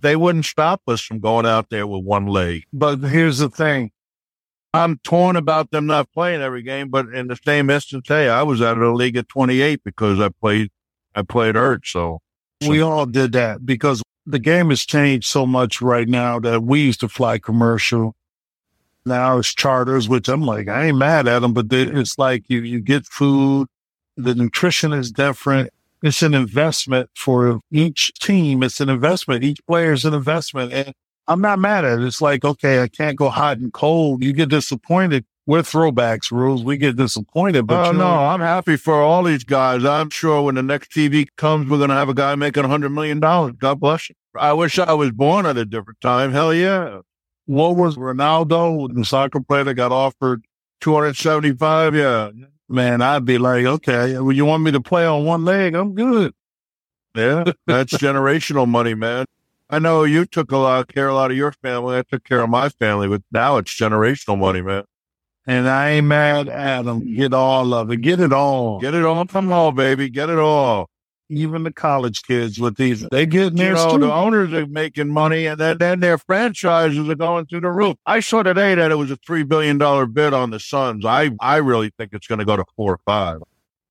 [0.00, 2.64] They wouldn't stop us from going out there with one leg.
[2.70, 3.92] But here's the thing.
[4.74, 8.42] I'm torn about them not playing every game, but in the same instance, hey, I
[8.42, 10.70] was out of the league at 28 because I played,
[11.14, 11.86] I played hurt.
[11.86, 12.20] So,
[12.62, 16.62] so we all did that because the game has changed so much right now that
[16.62, 18.14] we used to fly commercial.
[19.04, 22.60] Now it's charters, which I'm like, I ain't mad at them, but it's like you,
[22.60, 23.68] you get food.
[24.16, 25.70] The nutrition is different.
[26.02, 28.62] It's an investment for each team.
[28.64, 29.44] It's an investment.
[29.44, 30.72] Each player is an investment.
[30.72, 30.92] And
[31.28, 32.04] I'm not mad at it.
[32.04, 34.22] It's like, okay, I can't go hot and cold.
[34.22, 35.24] You get disappointed.
[35.46, 36.64] We're throwbacks rules.
[36.64, 37.66] We get disappointed.
[37.66, 39.84] But oh, no, know, I'm happy for all these guys.
[39.84, 42.68] I'm sure when the next TV comes, we're going to have a guy making a
[42.68, 43.20] $100 million.
[43.20, 44.16] God bless you.
[44.36, 46.32] I wish I was born at a different time.
[46.32, 47.00] Hell yeah.
[47.46, 50.44] What was Ronaldo, the soccer player that got offered
[50.80, 51.94] 275?
[51.94, 52.30] Yeah.
[52.68, 55.76] Man, I'd be like, okay, well, you want me to play on one leg?
[55.76, 56.34] I'm good.
[57.14, 57.52] Yeah.
[57.66, 59.26] That's generational money, man.
[59.68, 61.98] I know you took a lot of care, a lot of your family.
[61.98, 64.84] I took care of my family, but now it's generational money, man.
[65.44, 67.14] And I ain't mad at them.
[67.14, 67.98] Get all of it.
[67.98, 68.80] Get it all.
[68.80, 70.08] Get it all from all, baby.
[70.08, 70.88] Get it all.
[71.28, 75.46] Even the college kids with these, they get you know, the owners are making money
[75.46, 77.96] and then, then their franchises are going through the roof.
[78.06, 79.76] I saw today that it was a $3 billion
[80.12, 81.04] bid on the Suns.
[81.04, 83.40] I, I really think it's going to go to four or five.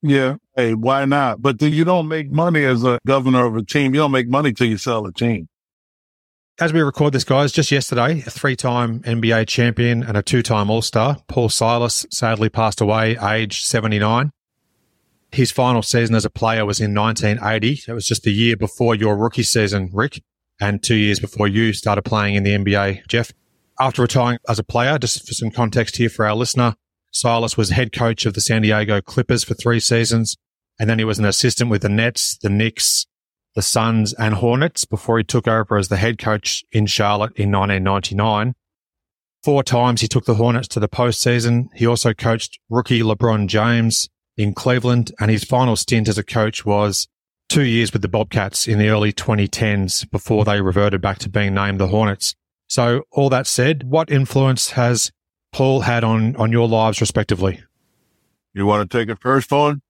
[0.02, 0.36] Yeah.
[0.56, 1.42] Hey, why not?
[1.42, 3.94] But you don't make money as a governor of a team.
[3.94, 5.50] You don't make money till you sell a team
[6.60, 10.42] as we record this, guys, just yesterday, a three time NBA champion and a two
[10.42, 14.32] time All Star, Paul Silas, sadly passed away, age 79.
[15.32, 17.84] His final season as a player was in 1980.
[17.88, 20.22] It was just the year before your rookie season, Rick,
[20.62, 23.34] and two years before you started playing in the NBA, Jeff.
[23.78, 26.76] After retiring as a player, just for some context here for our listener,
[27.12, 30.38] Silas was head coach of the San Diego Clippers for three seasons,
[30.80, 33.06] and then he was an assistant with the Nets, the Knicks,
[33.56, 37.52] the Suns and Hornets before he took over as the head coach in Charlotte in
[37.52, 38.54] 1999.
[39.44, 41.68] Four times he took the Hornets to the postseason.
[41.74, 46.66] He also coached rookie LeBron James in Cleveland, and his final stint as a coach
[46.66, 47.08] was
[47.48, 51.54] two years with the Bobcats in the early 2010s before they reverted back to being
[51.54, 52.36] named the Hornets.
[52.68, 55.12] So, all that said, what influence has
[55.54, 57.64] Paul had on, on your lives, respectively?
[58.54, 59.82] You want to take it first, Vaughn?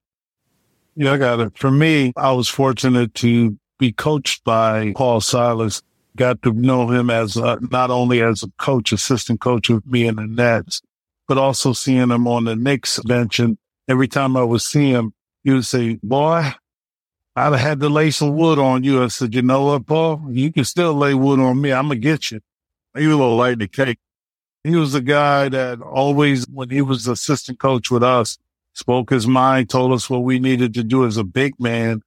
[0.95, 1.58] Yeah, I got it.
[1.58, 5.81] For me, I was fortunate to be coached by Paul Silas.
[6.15, 10.08] Got to know him as a, not only as a coach, assistant coach with me
[10.08, 10.81] in the Nets,
[11.27, 13.39] but also seeing him on the Knicks bench.
[13.39, 13.58] And
[13.89, 16.53] every time I would see him, he would say, boy,
[17.36, 19.03] I'd have had to lay some wood on you.
[19.03, 20.25] I said, you know what, Paul?
[20.29, 21.73] You can still lay wood on me.
[21.73, 22.39] I'm to get you.
[22.97, 23.99] He was a little light in the cake.
[24.63, 28.38] He was a guy that always, when he was assistant coach with us,
[28.76, 32.02] spoke his mind, told us what we needed to do as a big man.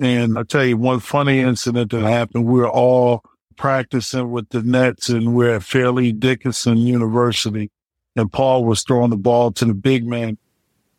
[0.00, 3.22] And I tell you, one funny incident that happened, we were all
[3.56, 7.70] practicing with the Nets and we're at Fairleigh Dickinson University.
[8.16, 10.38] And Paul was throwing the ball to the big man.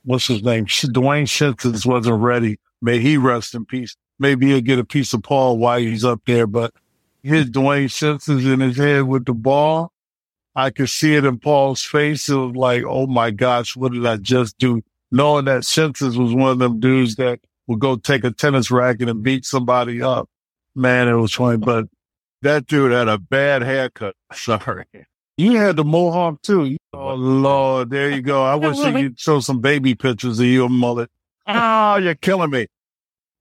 [0.06, 0.66] What's his name?
[0.66, 2.60] Dwayne Schintzius wasn't ready.
[2.82, 3.96] May he rest in peace.
[4.20, 6.74] Maybe he'll get a piece of Paul while he's up there, but
[7.24, 9.92] his Dwayne Schintzius in his head with the ball.
[10.56, 12.30] I could see it in Paul's face.
[12.30, 14.84] It was like, oh my gosh, what did I just do?
[15.14, 19.08] Knowing that Simpsons was one of them dudes that would go take a tennis racket
[19.08, 20.28] and beat somebody up.
[20.76, 21.86] Man, it was funny, but
[22.42, 24.16] that dude had a bad haircut.
[24.34, 24.86] Sorry.
[25.38, 26.78] You had the mohawk too.
[26.94, 28.44] Oh, oh Lord, there you go.
[28.44, 31.12] I wish you'd show some baby pictures of your mullet.
[31.46, 32.68] Oh, you're killing me.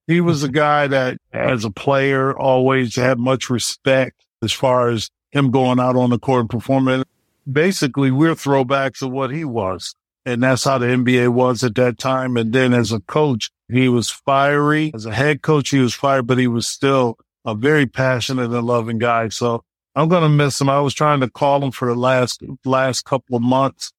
[0.06, 5.10] He was a guy that, as a player, always had much respect as far as
[5.30, 7.04] him going out on the court and performing.
[7.50, 9.94] Basically, we're throwbacks of what he was.
[10.24, 12.36] And that's how the NBA was at that time.
[12.36, 14.92] And then as a coach, he was fiery.
[14.94, 18.66] As a head coach, he was fiery, but he was still a very passionate and
[18.66, 19.28] loving guy.
[19.28, 20.68] So I'm going to miss him.
[20.68, 23.92] I was trying to call him for the last, last couple of months,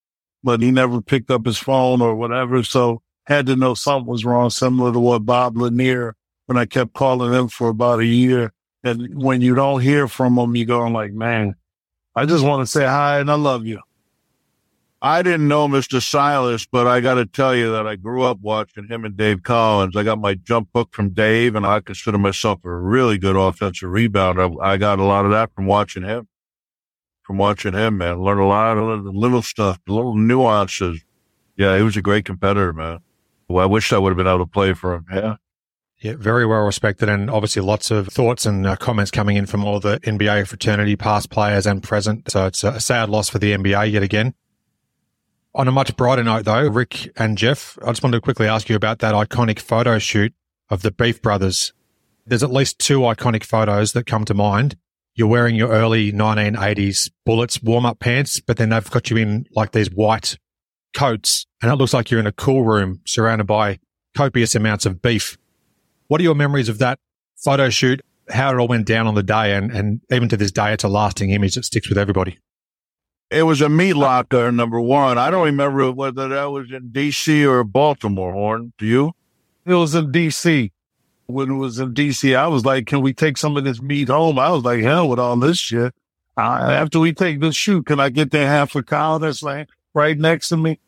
[0.44, 2.64] but he never picked up his phone or whatever.
[2.64, 6.94] So had to know something was wrong, similar to what Bob Lanier, when I kept
[6.94, 8.54] calling him for about a year.
[8.84, 11.56] And when you don't hear from him, you go I'm like, man,
[12.16, 13.80] I just want to say hi and I love you.
[15.06, 16.02] I didn't know Mr.
[16.02, 19.40] Silas, but I got to tell you that I grew up watching him and Dave
[19.42, 19.98] Cowens.
[19.98, 23.90] I got my jump book from Dave, and I consider myself a really good offensive
[23.90, 24.56] rebounder.
[24.64, 26.30] I, got a lot of that from watching him.
[27.24, 31.02] From watching him, man, learned a lot of little stuff, little nuances.
[31.58, 33.00] Yeah, he was a great competitor, man.
[33.50, 35.06] Well, I wish I would have been able to play for him.
[35.14, 35.36] Yeah.
[36.00, 39.66] Yeah, very well respected, and obviously lots of thoughts and uh, comments coming in from
[39.66, 42.32] all the NBA fraternity, past players and present.
[42.32, 44.34] So it's a sad loss for the NBA yet again.
[45.56, 48.70] On a much brighter note, though, Rick and Jeff, I just wanted to quickly ask
[48.70, 50.34] you about that iconic photo shoot
[50.72, 51.74] of the Beef Brothers.
[52.26, 54.78] There's at least two iconic photos that come to mind.
[55.14, 59.46] You're wearing your early 1980s Bullets warm up pants, but then they've got you in
[59.56, 60.40] like these white
[60.96, 63.78] coats, and it looks like you're in a cool room surrounded by
[64.18, 65.38] copious amounts of beef.
[66.08, 66.98] What are your memories of that
[67.44, 68.02] photo shoot?
[68.30, 70.84] How it all went down on the day, and, and even to this day, it's
[70.84, 72.40] a lasting image that sticks with everybody.
[73.34, 75.18] It was a meat locker, number one.
[75.18, 77.44] I don't remember whether that was in D.C.
[77.44, 78.74] or Baltimore, Horn.
[78.78, 79.14] Do you?
[79.66, 80.72] It was in D.C.
[81.26, 84.10] When it was in D.C., I was like, can we take some of this meat
[84.10, 84.38] home?
[84.38, 85.96] I was like, hell with all this shit.
[86.38, 90.18] after we take this shoot, can I get that half a cow that's like right
[90.18, 90.80] next to me?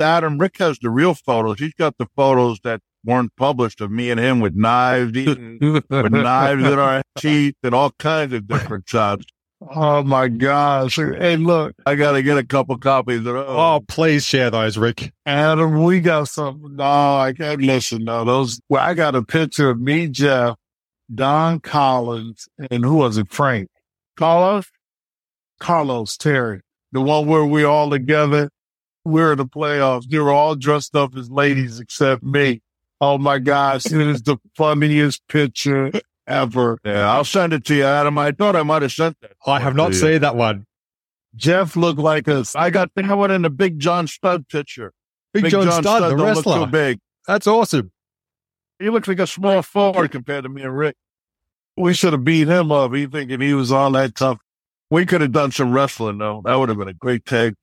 [0.00, 1.60] Adam Rick has the real photos.
[1.60, 6.12] He's got the photos that weren't published of me and him with knives, eating, with
[6.12, 9.26] knives in our teeth and all kinds of different shots.
[9.60, 10.96] Oh my gosh.
[10.96, 13.46] Hey, look, I got to get a couple copies of those.
[13.48, 15.12] Oh, please share those, Rick.
[15.26, 16.76] Adam, we got something.
[16.76, 18.04] No, I can't listen.
[18.04, 20.56] No, those, well, I got a picture of me, Jeff,
[21.12, 23.32] Don Collins, and who was it?
[23.32, 23.68] Frank.
[24.16, 24.66] Carlos?
[25.58, 26.60] Carlos Terry.
[26.92, 28.50] The one where we all together.
[29.04, 30.08] We're in the playoffs.
[30.08, 32.60] They were all dressed up as ladies except me.
[33.00, 35.92] Oh my gosh, it is the funniest picture
[36.28, 36.78] ever.
[36.84, 38.18] Yeah, I'll send it to you, Adam.
[38.18, 39.32] I thought I might have sent that.
[39.46, 40.66] Oh, I have not seen that one.
[41.34, 42.44] Jeff looked like a.
[42.54, 44.92] I got that one in the Big John Studd picture.
[45.32, 46.66] Big, Big John, John, Studd, Studd the wrestler.
[46.66, 46.98] big.
[47.26, 47.92] That's awesome.
[48.78, 50.96] He looks like a small forward compared to me and Rick.
[51.76, 52.94] We should have beat him up.
[52.94, 54.38] He thinking he was all that tough.
[54.90, 56.42] We could have done some wrestling though.
[56.44, 57.54] That would have been a great tag.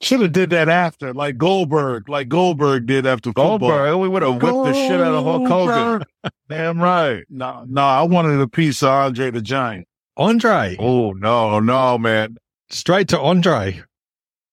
[0.00, 3.70] Should have did that after, like Goldberg, like Goldberg did after Goldberg.
[3.70, 4.00] Oh, football.
[4.00, 6.06] We would have whipped the shit out of Hulk Hogan.
[6.48, 7.24] Damn right.
[7.28, 9.88] No, no, I wanted a piece of Andre the Giant.
[10.16, 10.76] Andre.
[10.78, 12.36] Oh no, no, man.
[12.70, 13.82] Straight to Andre.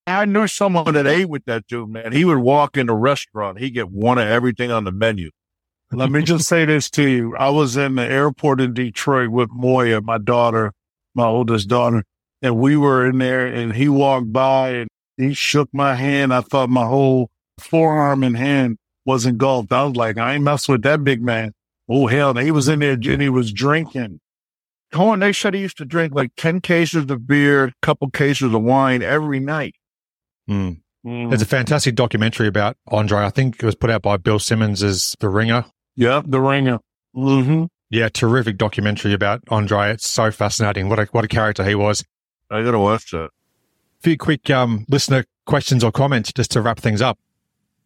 [0.07, 2.11] I knew someone that ate with that dude, man.
[2.11, 3.59] He would walk in a restaurant.
[3.59, 5.29] He'd get one of everything on the menu.
[5.91, 7.35] Let me just say this to you.
[7.37, 10.73] I was in the airport in Detroit with Moya, my daughter,
[11.13, 12.03] my oldest daughter,
[12.41, 16.33] and we were in there and he walked by and he shook my hand.
[16.33, 19.71] I thought my whole forearm and hand was engulfed.
[19.71, 21.53] I was like, I ain't messing with that big man.
[21.87, 22.33] Oh, hell.
[22.35, 24.19] He was in there and he was drinking.
[24.91, 28.53] Cohen, they said he used to drink like 10 cases of beer, a couple cases
[28.53, 29.75] of wine every night.
[30.49, 30.81] Mm.
[31.05, 31.29] Mm.
[31.29, 33.19] There's a fantastic documentary about Andre.
[33.19, 35.65] I think it was put out by Bill Simmons as The Ringer.
[35.95, 36.79] Yeah, The Ringer.
[37.15, 37.65] Mm-hmm.
[37.89, 39.91] Yeah, terrific documentary about Andre.
[39.91, 40.89] It's so fascinating.
[40.89, 42.03] What a, what a character he was.
[42.49, 43.29] I got to watch that
[44.05, 47.17] few quick um, listener questions or comments just to wrap things up.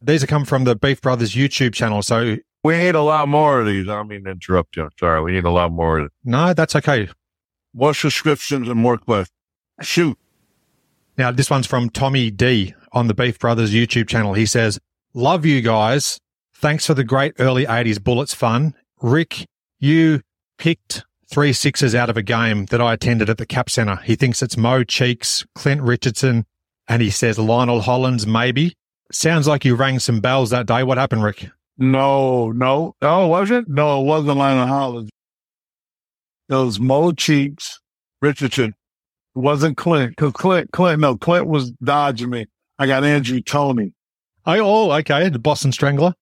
[0.01, 2.01] These are come from the Beef Brothers YouTube channel.
[2.01, 3.87] So we need a lot more of these.
[3.87, 4.89] I don't mean to interrupt you.
[4.99, 5.23] Sorry.
[5.23, 6.09] We need a lot more.
[6.25, 7.07] No, that's okay.
[7.73, 9.33] More subscriptions and more questions.
[9.81, 10.17] Shoot.
[11.17, 14.33] Now, this one's from Tommy D on the Beef Brothers YouTube channel.
[14.33, 14.77] He says,
[15.13, 16.19] Love you guys.
[16.53, 18.75] Thanks for the great early 80s Bullets fun.
[19.01, 19.47] Rick,
[19.79, 20.19] you
[20.57, 23.97] picked three sixes out of a game that I attended at the Cap Center.
[23.97, 26.45] He thinks it's Mo Cheeks, Clint Richardson,
[26.87, 28.75] and he says Lionel Hollins, maybe.
[29.11, 30.83] Sounds like you rang some bells that day.
[30.83, 31.49] What happened, Rick?
[31.77, 32.95] No, no.
[33.01, 33.65] Oh, was it?
[33.67, 35.09] No, it wasn't Lionel Hollins.
[36.49, 37.79] It was Mo Cheeks,
[38.21, 38.73] Richardson.
[39.35, 40.17] It wasn't Clint.
[40.17, 42.47] Cause Clint, Clint, no, Clint was dodging me.
[42.77, 43.93] I got Andrew Toney.
[44.45, 45.29] I, Oh, okay.
[45.29, 46.13] The Boston Strangler.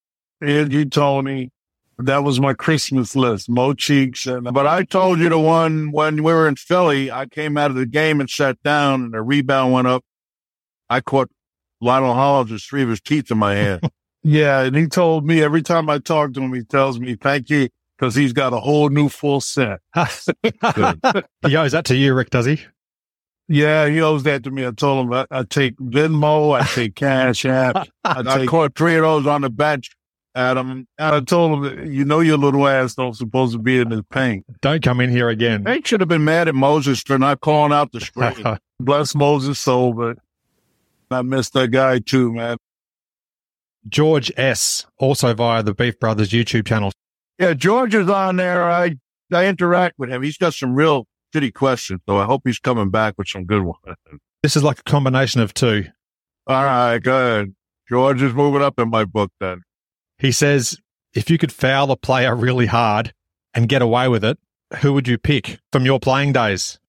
[0.42, 1.50] Andrew Toney,
[2.00, 4.28] that was my Christmas list, Mo Cheeks.
[4.28, 7.72] And, but I told you the one when we were in Philly, I came out
[7.72, 10.04] of the game and sat down and the rebound went up.
[10.90, 11.30] I caught
[11.82, 13.90] Lionel Hollins' three of his teeth in my hand.
[14.24, 14.62] yeah.
[14.62, 17.70] And he told me every time I talk to him, he tells me, thank you.
[18.00, 19.80] Cause he's got a whole new full set.
[19.96, 22.62] he owes that to you, Rick, does he?
[23.48, 24.68] Yeah, he owes that to me.
[24.68, 27.88] I told him I, I take Venmo, I take Cash App.
[28.04, 29.97] I, take, I caught three of those on the bench
[30.38, 30.88] Adam.
[31.00, 34.46] I told him, you know, your little ass don't supposed to be in the paint.
[34.62, 35.64] Don't come in here again.
[35.64, 38.36] They should have been mad at Moses for not calling out the screen.
[38.80, 40.18] Bless Moses' soul, but
[41.10, 42.58] I missed that guy too, man.
[43.90, 44.86] George S.
[45.00, 46.92] also via the Beef Brothers YouTube channel.
[47.40, 48.70] Yeah, George is on there.
[48.70, 48.96] I
[49.34, 50.22] I interact with him.
[50.22, 53.64] He's got some real shitty questions, so I hope he's coming back with some good
[53.64, 53.80] ones.
[54.44, 55.86] This is like a combination of two.
[56.46, 57.56] All right, good.
[57.90, 59.62] George is moving up in my book then.
[60.20, 60.78] He says,
[61.14, 63.14] if you could foul a player really hard
[63.54, 64.38] and get away with it,
[64.82, 66.80] who would you pick from your playing days?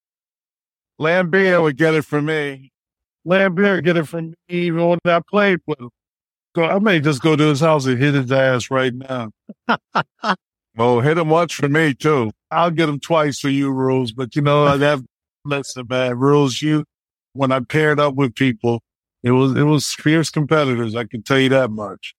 [1.00, 2.72] Laimbeer would get it from me.
[3.26, 5.90] Laimbeer get it from me even when I played with him.
[6.56, 9.30] So I may just go to his house and hit his ass right now.
[9.68, 10.36] Well,
[10.78, 12.32] oh, hit him once for me too.
[12.50, 14.12] I'll get him twice for you, Rules.
[14.12, 15.00] But you know, that
[15.44, 16.84] listen, man, Rules, you
[17.34, 18.80] when I paired up with people,
[19.22, 20.96] it was it was fierce competitors.
[20.96, 22.14] I can tell you that much.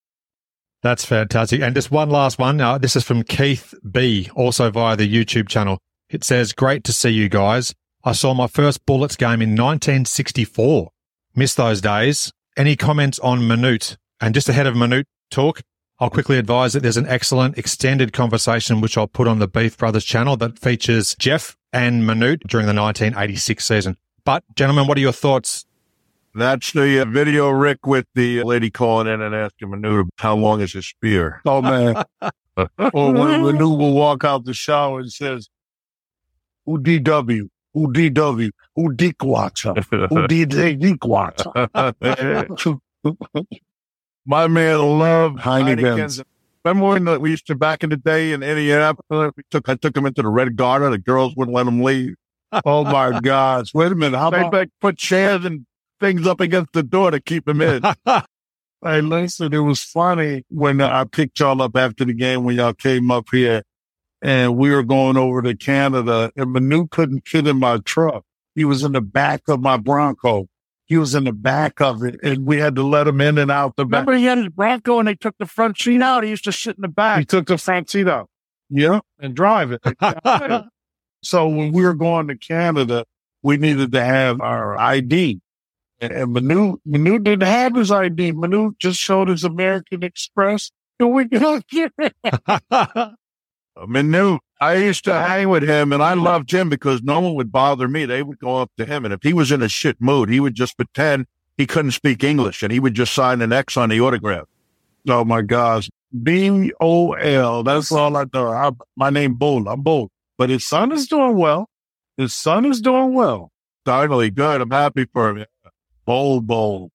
[0.82, 1.62] That's fantastic.
[1.62, 2.62] And just one last one.
[2.62, 5.78] Uh, this is from Keith B, also via the YouTube channel.
[6.10, 7.74] It says, "Great to see you guys.
[8.04, 10.90] I saw my first Bullets game in 1964.
[11.36, 12.32] Missed those days.
[12.56, 13.98] Any comments on Manute?
[14.22, 15.62] And just ahead of Manute talk,
[16.00, 19.78] I'll quickly advise that there's an excellent extended conversation which I'll put on the Beef
[19.78, 23.98] Brothers channel that features Jeff and Manute during the 1986 season.
[24.24, 25.66] But, gentlemen, what are your thoughts?
[26.36, 30.62] That's the uh, video, Rick, with the lady calling in and asking Manute how long
[30.62, 31.42] is his spear.
[31.46, 32.04] Oh man.
[32.22, 35.50] or when Manute will walk out the shower and says,
[36.66, 37.50] "Who DW?
[37.74, 38.52] Who DW?
[38.76, 39.84] Who Dickwatcher?
[40.10, 42.78] Who DJ Dickwatcher?"
[44.26, 46.24] My man loved Heinekens.
[46.64, 49.34] Remember when we used to back in the day in Indianapolis?
[49.36, 50.90] We took I took him into the Red Garter.
[50.92, 52.16] The girls wouldn't let him leave.
[52.66, 53.74] oh my gosh!
[53.74, 54.18] Wait a minute.
[54.18, 55.66] How They about put chairs and
[56.00, 57.84] things up against the door to keep him in.
[58.82, 62.74] Hey, listen, it was funny when I picked y'all up after the game when y'all
[62.74, 63.64] came up here
[64.22, 68.24] and we were going over to Canada and Manute couldn't fit in my truck.
[68.56, 70.48] He was in the back of my Bronco.
[70.86, 73.52] He was in the back of it and we had to let him in and
[73.52, 74.08] out the back.
[74.08, 76.24] Remember he had his Bronco and they took the front seat out.
[76.24, 77.20] He used to sit in the back.
[77.20, 78.30] He took the front seat out.
[78.70, 79.02] Yeah.
[79.20, 79.82] And drive it.
[81.22, 83.04] So when we were going to Canada,
[83.44, 85.42] we needed to have our ID.
[86.02, 88.34] And, Manute, Manute didn't have his ID.
[88.34, 90.72] Manute just showed his American Express.
[91.00, 92.16] And we go get it.
[93.78, 97.52] Manute, I used to hang with him and I loved him because no one would
[97.52, 98.06] bother me.
[98.06, 99.06] They would go up to him.
[99.06, 101.28] And if he was in a shit mood, he would just pretend
[101.58, 104.48] he couldn't speak English and he would just sign an X on the autograph.
[105.08, 105.90] Oh my gosh.
[106.24, 107.64] B O L.
[107.64, 108.50] That's all I know.
[108.50, 109.68] I, my name Bull.
[109.70, 110.12] I'm Bull.
[110.38, 111.70] But his son is doing well.
[112.18, 113.52] His son is doing well.
[113.86, 114.62] Finally, good.
[114.62, 115.46] I'm happy for him.
[116.10, 116.90] Bowl bowl.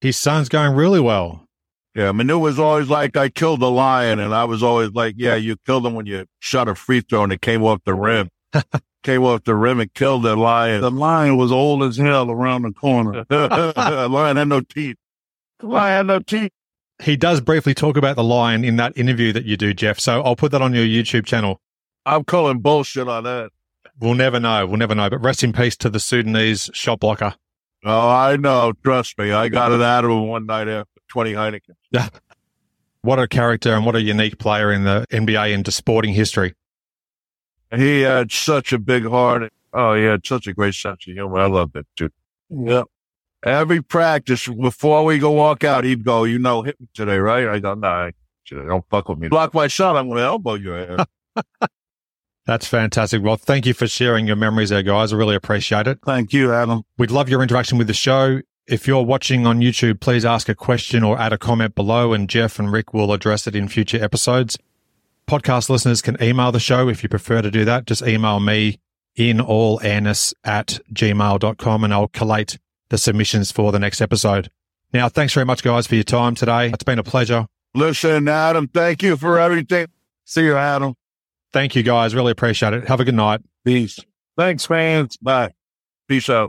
[0.00, 1.44] His son's going really well.
[1.96, 4.20] Yeah, Manute was always like, I killed a lion.
[4.20, 7.24] And I was always like, yeah, you killed him when you shot a free throw
[7.24, 8.28] and it came off the rim.
[9.02, 10.82] came off the rim and killed the lion.
[10.82, 13.24] The lion was old as hell around the corner.
[13.28, 14.98] the lion had no teeth.
[15.58, 16.52] The lion had no teeth.
[17.02, 19.98] He does briefly talk about the lion in that interview that you do, Jeff.
[19.98, 21.60] So I'll put that on your YouTube channel.
[22.06, 23.50] I'm calling bullshit on that.
[23.98, 24.64] We'll never know.
[24.64, 25.10] We'll never know.
[25.10, 27.34] But rest in peace to the Sudanese shot blocker.
[27.84, 28.72] Oh, I know.
[28.84, 29.32] Trust me.
[29.32, 31.74] I got it out of him one night after 20 Heineken.
[31.90, 32.08] Yeah.
[33.02, 36.54] What a character and what a unique player in the NBA into sporting history.
[37.74, 39.50] He had such a big heart.
[39.72, 41.38] Oh, he had such a great sense of humor.
[41.38, 42.12] I loved it, dude.
[42.50, 42.86] Yep.
[43.44, 47.48] Every practice, before we go walk out, he'd go, you know, hit me today, right?
[47.48, 48.10] I go, no, nah,
[48.50, 49.28] don't fuck with me.
[49.28, 51.06] Block my shot, I'm going to elbow your ass.
[52.46, 53.22] That's fantastic.
[53.22, 55.12] Well, thank you for sharing your memories there, guys.
[55.12, 55.98] I really appreciate it.
[56.04, 56.82] Thank you, Adam.
[56.98, 58.40] We'd love your interaction with the show.
[58.66, 62.28] If you're watching on YouTube, please ask a question or add a comment below, and
[62.28, 64.58] Jeff and Rick will address it in future episodes.
[65.26, 67.86] Podcast listeners can email the show if you prefer to do that.
[67.86, 68.80] Just email me
[69.16, 74.50] in all airness at gmail.com and I'll collate the submissions for the next episode.
[74.92, 76.70] Now, thanks very much, guys, for your time today.
[76.70, 77.46] It's been a pleasure.
[77.74, 79.86] Listen, Adam, thank you for everything.
[80.24, 80.94] See you, Adam.
[81.52, 82.14] Thank you, guys.
[82.14, 82.86] Really appreciate it.
[82.88, 83.40] Have a good night.
[83.64, 83.98] Peace.
[84.36, 85.16] Thanks, fans.
[85.16, 85.52] Bye.
[86.08, 86.48] Peace out.